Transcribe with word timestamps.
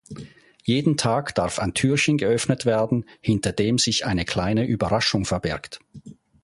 Jeden 0.63 0.97
Tag 0.97 1.35
darf 1.35 1.59
ein 1.59 1.75
Türchen 1.75 2.17
geöffnet 2.17 2.65
werden, 2.65 3.05
hinter 3.21 3.51
dem 3.51 3.77
sich 3.77 4.03
eine 4.03 4.25
kleine 4.25 4.65
Überraschung 4.65 5.25
verbirgt. 5.25 5.79